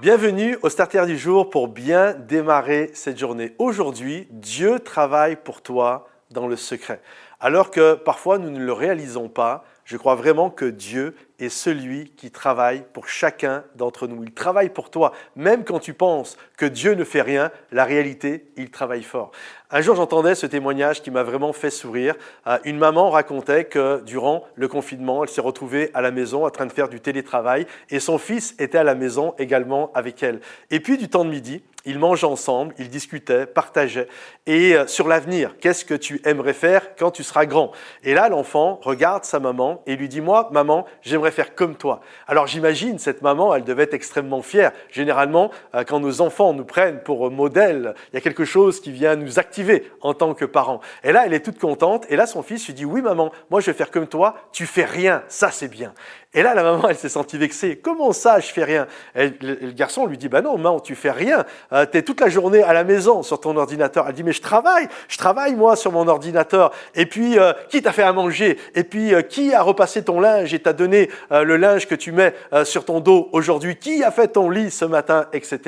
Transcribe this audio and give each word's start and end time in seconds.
Bienvenue 0.00 0.56
au 0.62 0.68
Starter 0.68 1.06
du 1.06 1.18
jour 1.18 1.50
pour 1.50 1.66
bien 1.66 2.12
démarrer 2.12 2.92
cette 2.94 3.18
journée. 3.18 3.56
Aujourd'hui, 3.58 4.28
Dieu 4.30 4.78
travaille 4.78 5.34
pour 5.34 5.60
toi 5.60 6.08
dans 6.30 6.46
le 6.46 6.54
secret. 6.54 7.00
Alors 7.40 7.72
que 7.72 7.94
parfois 7.94 8.38
nous 8.38 8.50
ne 8.50 8.64
le 8.64 8.72
réalisons 8.72 9.28
pas, 9.28 9.64
je 9.84 9.96
crois 9.96 10.14
vraiment 10.14 10.50
que 10.50 10.66
Dieu 10.66 11.16
est 11.38 11.48
celui 11.48 12.10
qui 12.10 12.30
travaille 12.30 12.84
pour 12.92 13.08
chacun 13.08 13.64
d'entre 13.76 14.06
nous. 14.06 14.24
Il 14.24 14.32
travaille 14.32 14.70
pour 14.70 14.90
toi. 14.90 15.12
Même 15.36 15.64
quand 15.64 15.78
tu 15.78 15.94
penses 15.94 16.36
que 16.56 16.66
Dieu 16.66 16.94
ne 16.94 17.04
fait 17.04 17.22
rien, 17.22 17.50
la 17.70 17.84
réalité, 17.84 18.46
il 18.56 18.70
travaille 18.70 19.02
fort. 19.02 19.30
Un 19.70 19.82
jour, 19.82 19.96
j'entendais 19.96 20.34
ce 20.34 20.46
témoignage 20.46 21.02
qui 21.02 21.10
m'a 21.10 21.22
vraiment 21.22 21.52
fait 21.52 21.70
sourire. 21.70 22.14
Euh, 22.46 22.58
une 22.64 22.78
maman 22.78 23.10
racontait 23.10 23.64
que 23.64 24.02
durant 24.04 24.44
le 24.54 24.66
confinement, 24.66 25.22
elle 25.22 25.28
s'est 25.28 25.42
retrouvée 25.42 25.90
à 25.92 26.00
la 26.00 26.10
maison 26.10 26.46
en 26.46 26.50
train 26.50 26.64
de 26.64 26.72
faire 26.72 26.88
du 26.88 27.00
télétravail 27.00 27.66
et 27.90 28.00
son 28.00 28.16
fils 28.16 28.54
était 28.58 28.78
à 28.78 28.84
la 28.84 28.94
maison 28.94 29.34
également 29.38 29.92
avec 29.94 30.22
elle. 30.22 30.40
Et 30.70 30.80
puis, 30.80 30.96
du 30.96 31.08
temps 31.08 31.24
de 31.24 31.30
midi, 31.30 31.62
ils 31.84 31.98
mangent 31.98 32.24
ensemble, 32.24 32.74
ils 32.78 32.88
discutaient, 32.88 33.46
partageaient. 33.46 34.08
Et 34.46 34.74
euh, 34.74 34.86
sur 34.86 35.08
l'avenir, 35.08 35.56
qu'est-ce 35.58 35.84
que 35.84 35.94
tu 35.94 36.20
aimerais 36.24 36.52
faire 36.52 36.96
quand 36.96 37.10
tu 37.10 37.22
seras 37.22 37.46
grand? 37.46 37.72
Et 38.04 38.14
là, 38.14 38.28
l'enfant 38.28 38.80
regarde 38.82 39.24
sa 39.24 39.38
maman 39.38 39.82
et 39.86 39.96
lui 39.96 40.08
dit, 40.08 40.20
moi, 40.20 40.48
maman, 40.52 40.86
j'aimerais 41.02 41.27
faire 41.30 41.54
comme 41.54 41.76
toi. 41.76 42.00
Alors 42.26 42.46
j'imagine, 42.46 42.98
cette 42.98 43.22
maman, 43.22 43.54
elle 43.54 43.64
devait 43.64 43.84
être 43.84 43.94
extrêmement 43.94 44.42
fière. 44.42 44.72
Généralement, 44.90 45.50
euh, 45.74 45.84
quand 45.84 46.00
nos 46.00 46.20
enfants 46.20 46.52
nous 46.52 46.64
prennent 46.64 47.00
pour 47.00 47.30
modèle, 47.30 47.94
il 48.12 48.14
y 48.14 48.18
a 48.18 48.20
quelque 48.20 48.44
chose 48.44 48.80
qui 48.80 48.92
vient 48.92 49.16
nous 49.16 49.38
activer 49.38 49.90
en 50.00 50.14
tant 50.14 50.34
que 50.34 50.44
parents. 50.44 50.80
Et 51.04 51.12
là, 51.12 51.24
elle 51.26 51.34
est 51.34 51.44
toute 51.44 51.58
contente. 51.58 52.06
Et 52.08 52.16
là, 52.16 52.26
son 52.26 52.42
fils 52.42 52.66
lui 52.66 52.74
dit, 52.74 52.84
oui, 52.84 53.02
maman, 53.02 53.32
moi, 53.50 53.60
je 53.60 53.66
vais 53.66 53.76
faire 53.76 53.90
comme 53.90 54.06
toi. 54.06 54.34
Tu 54.52 54.66
fais 54.66 54.84
rien. 54.84 55.22
Ça, 55.28 55.50
c'est 55.50 55.68
bien. 55.68 55.92
Et 56.34 56.42
là, 56.42 56.54
la 56.54 56.62
maman, 56.62 56.88
elle 56.90 56.96
s'est 56.96 57.08
sentie 57.08 57.38
vexée. 57.38 57.80
Comment 57.82 58.12
ça, 58.12 58.38
je 58.40 58.48
fais 58.48 58.64
rien? 58.64 58.86
Et 59.16 59.32
le, 59.40 59.72
garçon 59.72 60.06
lui 60.06 60.18
dit, 60.18 60.28
bah 60.28 60.42
non, 60.42 60.58
maman, 60.58 60.78
tu 60.78 60.94
fais 60.94 61.10
rien. 61.10 61.44
Euh, 61.72 61.86
tu 61.90 62.02
toute 62.04 62.20
la 62.20 62.28
journée 62.28 62.62
à 62.62 62.74
la 62.74 62.84
maison 62.84 63.22
sur 63.22 63.40
ton 63.40 63.56
ordinateur. 63.56 64.06
Elle 64.06 64.14
dit, 64.14 64.22
mais 64.22 64.32
je 64.32 64.42
travaille, 64.42 64.88
je 65.08 65.16
travaille 65.16 65.54
moi 65.54 65.74
sur 65.74 65.90
mon 65.90 66.06
ordinateur. 66.06 66.72
Et 66.94 67.06
puis, 67.06 67.38
euh, 67.38 67.52
qui 67.70 67.80
t'a 67.80 67.92
fait 67.92 68.02
à 68.02 68.12
manger 68.12 68.58
Et 68.74 68.84
puis, 68.84 69.14
euh, 69.14 69.22
qui 69.22 69.54
a 69.54 69.62
repassé 69.62 70.04
ton 70.04 70.20
linge 70.20 70.52
et 70.52 70.58
t'a 70.58 70.74
donné 70.74 71.08
le 71.30 71.56
linge 71.56 71.86
que 71.86 71.94
tu 71.94 72.12
mets 72.12 72.34
sur 72.64 72.84
ton 72.84 73.00
dos 73.00 73.28
aujourd'hui 73.32 73.76
Qui 73.76 74.04
a 74.04 74.10
fait 74.10 74.28
ton 74.28 74.50
lit 74.50 74.70
ce 74.70 74.84
matin 74.84 75.26
Etc. 75.32 75.60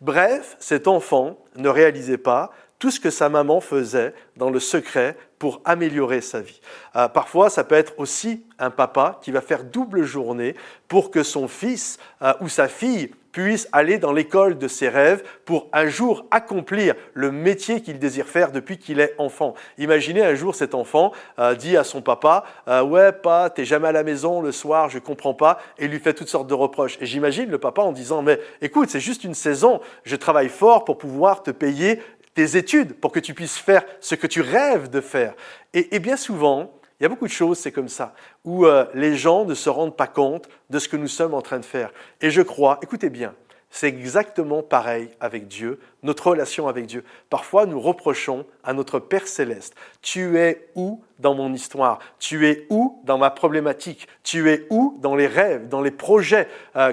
Bref, 0.00 0.56
cet 0.58 0.88
enfant 0.88 1.38
ne 1.56 1.68
réalisait 1.68 2.18
pas 2.18 2.50
tout 2.80 2.90
ce 2.90 2.98
que 2.98 3.10
sa 3.10 3.28
maman 3.28 3.60
faisait 3.60 4.14
dans 4.36 4.50
le 4.50 4.58
secret 4.58 5.16
pour 5.38 5.60
améliorer 5.64 6.22
sa 6.22 6.40
vie. 6.40 6.60
Euh, 6.96 7.08
parfois, 7.08 7.50
ça 7.50 7.62
peut 7.62 7.76
être 7.76 7.94
aussi 7.98 8.44
un 8.58 8.70
papa 8.70 9.20
qui 9.22 9.30
va 9.30 9.42
faire 9.42 9.64
double 9.64 10.02
journée 10.02 10.56
pour 10.88 11.10
que 11.10 11.22
son 11.22 11.46
fils 11.46 11.98
euh, 12.22 12.32
ou 12.40 12.48
sa 12.48 12.68
fille 12.68 13.10
puisse 13.32 13.68
aller 13.72 13.98
dans 13.98 14.12
l'école 14.12 14.58
de 14.58 14.68
ses 14.68 14.88
rêves 14.88 15.22
pour 15.44 15.68
un 15.72 15.86
jour 15.86 16.26
accomplir 16.30 16.94
le 17.14 17.30
métier 17.30 17.80
qu'il 17.80 17.98
désire 17.98 18.26
faire 18.26 18.52
depuis 18.52 18.78
qu'il 18.78 19.00
est 19.00 19.14
enfant. 19.18 19.54
Imaginez 19.78 20.24
un 20.24 20.34
jour 20.34 20.54
cet 20.54 20.74
enfant 20.74 21.12
euh, 21.38 21.54
dit 21.54 21.76
à 21.76 21.84
son 21.84 22.02
papa 22.02 22.44
Ouais, 22.66 23.12
pas, 23.12 23.50
t'es 23.50 23.64
jamais 23.64 23.88
à 23.88 23.92
la 23.92 24.02
maison 24.02 24.40
le 24.40 24.52
soir, 24.52 24.88
je 24.88 24.98
comprends 24.98 25.34
pas, 25.34 25.60
et 25.78 25.88
lui 25.88 25.98
fait 25.98 26.14
toutes 26.14 26.28
sortes 26.28 26.46
de 26.46 26.54
reproches. 26.54 26.98
Et 27.00 27.06
j'imagine 27.06 27.50
le 27.50 27.58
papa 27.58 27.82
en 27.82 27.92
disant 27.92 28.22
Mais 28.22 28.40
écoute, 28.60 28.90
c'est 28.90 29.00
juste 29.00 29.24
une 29.24 29.34
saison, 29.34 29.80
je 30.04 30.16
travaille 30.16 30.48
fort 30.48 30.84
pour 30.84 30.98
pouvoir 30.98 31.42
te 31.42 31.50
payer 31.50 32.00
tes 32.34 32.56
études 32.56 32.94
pour 32.94 33.12
que 33.12 33.20
tu 33.20 33.34
puisses 33.34 33.58
faire 33.58 33.82
ce 34.00 34.14
que 34.14 34.26
tu 34.26 34.40
rêves 34.40 34.88
de 34.88 35.00
faire. 35.00 35.34
Et, 35.74 35.98
bien 35.98 36.16
souvent, 36.16 36.72
il 37.00 37.04
y 37.04 37.06
a 37.06 37.08
beaucoup 37.08 37.26
de 37.26 37.32
choses, 37.32 37.58
c'est 37.58 37.72
comme 37.72 37.88
ça, 37.88 38.14
où 38.44 38.66
euh, 38.66 38.84
les 38.92 39.16
gens 39.16 39.46
ne 39.46 39.54
se 39.54 39.70
rendent 39.70 39.96
pas 39.96 40.06
compte 40.06 40.48
de 40.68 40.78
ce 40.78 40.86
que 40.86 40.98
nous 40.98 41.08
sommes 41.08 41.32
en 41.32 41.40
train 41.40 41.58
de 41.58 41.64
faire. 41.64 41.90
Et 42.20 42.30
je 42.30 42.42
crois, 42.42 42.78
écoutez 42.82 43.08
bien, 43.08 43.34
c'est 43.70 43.86
exactement 43.86 44.62
pareil 44.62 45.08
avec 45.20 45.46
Dieu, 45.46 45.78
notre 46.02 46.28
relation 46.28 46.66
avec 46.66 46.86
Dieu. 46.86 47.04
Parfois, 47.30 47.66
nous 47.66 47.80
reprochons 47.80 48.44
à 48.64 48.72
notre 48.74 48.98
Père 48.98 49.28
céleste, 49.28 49.74
tu 50.02 50.38
es 50.38 50.68
où 50.74 51.02
dans 51.20 51.34
mon 51.34 51.52
histoire? 51.52 52.00
Tu 52.18 52.48
es 52.48 52.66
où 52.68 53.00
dans 53.04 53.16
ma 53.16 53.30
problématique? 53.30 54.08
Tu 54.24 54.50
es 54.50 54.66
où 54.70 54.98
dans 55.00 55.14
les 55.14 55.28
rêves, 55.28 55.68
dans 55.68 55.82
les 55.82 55.90
projets 55.90 56.48
euh, 56.76 56.92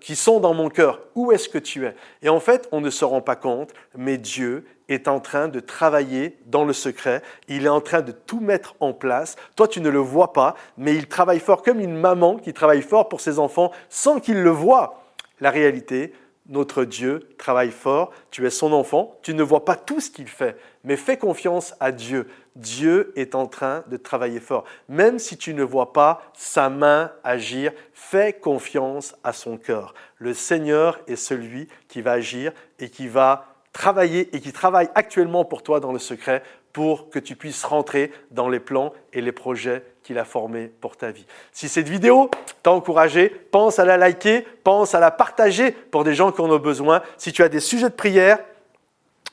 qui 0.00 0.14
sont 0.14 0.40
dans 0.40 0.54
mon 0.54 0.68
cœur? 0.68 1.00
Où 1.14 1.32
est-ce 1.32 1.48
que 1.48 1.58
tu 1.58 1.86
es? 1.86 1.94
Et 2.22 2.28
en 2.28 2.40
fait, 2.40 2.68
on 2.70 2.80
ne 2.80 2.90
se 2.90 3.04
rend 3.04 3.20
pas 3.20 3.36
compte, 3.36 3.72
mais 3.96 4.16
Dieu 4.16 4.64
est 4.92 5.08
en 5.08 5.20
train 5.20 5.48
de 5.48 5.60
travailler 5.60 6.38
dans 6.46 6.64
le 6.64 6.72
secret, 6.72 7.22
il 7.48 7.66
est 7.66 7.70
en 7.70 7.80
train 7.80 8.02
de 8.02 8.12
tout 8.12 8.40
mettre 8.40 8.74
en 8.80 8.92
place. 8.92 9.36
Toi, 9.56 9.68
tu 9.68 9.80
ne 9.80 9.90
le 9.90 9.98
vois 9.98 10.32
pas, 10.32 10.54
mais 10.76 10.94
il 10.94 11.06
travaille 11.06 11.40
fort 11.40 11.62
comme 11.62 11.80
une 11.80 11.96
maman 11.96 12.36
qui 12.36 12.52
travaille 12.52 12.82
fort 12.82 13.08
pour 13.08 13.20
ses 13.20 13.38
enfants 13.38 13.72
sans 13.88 14.20
qu'il 14.20 14.42
le 14.42 14.50
voie. 14.50 15.02
La 15.40 15.50
réalité, 15.50 16.12
notre 16.48 16.84
Dieu 16.84 17.28
travaille 17.38 17.70
fort, 17.70 18.10
tu 18.30 18.46
es 18.46 18.50
son 18.50 18.72
enfant, 18.72 19.16
tu 19.22 19.32
ne 19.34 19.42
vois 19.42 19.64
pas 19.64 19.76
tout 19.76 20.00
ce 20.00 20.10
qu'il 20.10 20.28
fait, 20.28 20.56
mais 20.84 20.96
fais 20.96 21.16
confiance 21.16 21.74
à 21.78 21.92
Dieu. 21.92 22.28
Dieu 22.56 23.12
est 23.16 23.34
en 23.34 23.46
train 23.46 23.84
de 23.86 23.96
travailler 23.96 24.40
fort. 24.40 24.64
Même 24.88 25.18
si 25.18 25.36
tu 25.36 25.54
ne 25.54 25.62
vois 25.62 25.92
pas 25.92 26.22
sa 26.34 26.68
main 26.68 27.12
agir, 27.24 27.72
fais 27.94 28.32
confiance 28.32 29.14
à 29.24 29.32
son 29.32 29.56
cœur. 29.56 29.94
Le 30.18 30.34
Seigneur 30.34 31.00
est 31.06 31.16
celui 31.16 31.68
qui 31.88 32.02
va 32.02 32.12
agir 32.12 32.52
et 32.78 32.90
qui 32.90 33.08
va 33.08 33.51
travailler 33.72 34.34
et 34.34 34.40
qui 34.40 34.52
travaille 34.52 34.88
actuellement 34.94 35.44
pour 35.44 35.62
toi 35.62 35.80
dans 35.80 35.92
le 35.92 35.98
secret 35.98 36.42
pour 36.72 37.10
que 37.10 37.18
tu 37.18 37.36
puisses 37.36 37.64
rentrer 37.64 38.12
dans 38.30 38.48
les 38.48 38.60
plans 38.60 38.92
et 39.12 39.20
les 39.20 39.32
projets 39.32 39.84
qu'il 40.02 40.18
a 40.18 40.24
formés 40.24 40.68
pour 40.80 40.96
ta 40.96 41.10
vie. 41.10 41.26
Si 41.52 41.68
cette 41.68 41.88
vidéo 41.88 42.30
t'a 42.62 42.72
encouragé, 42.72 43.28
pense 43.28 43.78
à 43.78 43.84
la 43.84 43.96
liker, 43.96 44.46
pense 44.64 44.94
à 44.94 45.00
la 45.00 45.10
partager 45.10 45.70
pour 45.70 46.04
des 46.04 46.14
gens 46.14 46.32
qui 46.32 46.40
en 46.40 46.50
ont 46.50 46.58
besoin. 46.58 47.02
Si 47.18 47.32
tu 47.32 47.42
as 47.42 47.48
des 47.48 47.60
sujets 47.60 47.90
de 47.90 47.94
prière, 47.94 48.38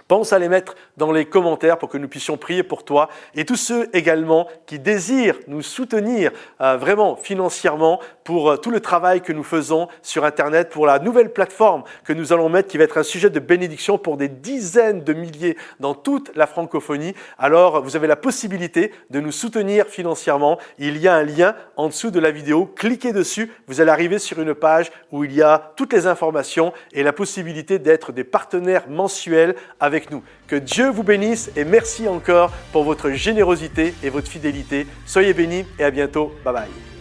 Pense 0.09 0.33
à 0.33 0.39
les 0.39 0.49
mettre 0.49 0.73
dans 0.97 1.11
les 1.11 1.25
commentaires 1.25 1.77
pour 1.77 1.87
que 1.87 1.99
nous 1.99 2.07
puissions 2.07 2.35
prier 2.35 2.63
pour 2.63 2.83
toi 2.83 3.09
et 3.35 3.45
tous 3.45 3.57
ceux 3.57 3.95
également 3.95 4.47
qui 4.65 4.79
désirent 4.79 5.37
nous 5.45 5.61
soutenir 5.61 6.31
euh, 6.61 6.77
vraiment 6.77 7.15
financièrement 7.15 7.99
pour 8.29 8.51
euh, 8.51 8.57
tout 8.57 8.69
le 8.69 8.79
travail 8.79 9.21
que 9.21 9.33
nous 9.33 9.41
faisons 9.41 9.87
sur 10.03 10.23
Internet, 10.23 10.69
pour 10.69 10.85
la 10.85 10.99
nouvelle 10.99 11.33
plateforme 11.33 11.81
que 12.03 12.13
nous 12.13 12.31
allons 12.31 12.47
mettre 12.47 12.69
qui 12.69 12.77
va 12.77 12.83
être 12.83 12.99
un 12.99 13.03
sujet 13.03 13.31
de 13.31 13.39
bénédiction 13.39 13.97
pour 13.97 14.17
des 14.17 14.27
dizaines 14.27 15.03
de 15.03 15.13
milliers 15.13 15.57
dans 15.79 15.95
toute 15.95 16.29
la 16.35 16.45
francophonie. 16.45 17.15
Alors 17.39 17.81
vous 17.81 17.95
avez 17.95 18.05
la 18.05 18.15
possibilité 18.15 18.91
de 19.09 19.19
nous 19.19 19.31
soutenir 19.31 19.87
financièrement. 19.87 20.59
Il 20.77 20.97
y 20.97 21.07
a 21.07 21.15
un 21.15 21.23
lien 21.23 21.55
en 21.75 21.87
dessous 21.87 22.11
de 22.11 22.19
la 22.19 22.29
vidéo. 22.29 22.71
Cliquez 22.75 23.13
dessus, 23.13 23.51
vous 23.65 23.81
allez 23.81 23.89
arriver 23.89 24.19
sur 24.19 24.39
une 24.39 24.53
page 24.53 24.91
où 25.11 25.23
il 25.23 25.33
y 25.33 25.41
a 25.41 25.73
toutes 25.75 25.93
les 25.93 26.05
informations 26.05 26.71
et 26.93 27.01
la 27.01 27.13
possibilité 27.13 27.79
d'être 27.79 28.11
des 28.11 28.23
partenaires 28.23 28.87
mensuels 28.89 29.55
avec 29.79 30.11
nous. 30.11 30.21
Que 30.45 30.55
Dieu 30.55 30.87
vous 30.91 31.01
bénisse 31.01 31.49
et 31.55 31.65
merci 31.65 32.07
encore 32.07 32.51
pour 32.73 32.83
votre 32.83 33.09
générosité 33.09 33.95
et 34.03 34.11
votre 34.11 34.27
fidélité. 34.27 34.85
Soyez 35.07 35.33
bénis 35.33 35.65
et 35.79 35.83
à 35.83 35.89
bientôt. 35.89 36.31
Bye 36.45 36.53
bye. 36.53 36.98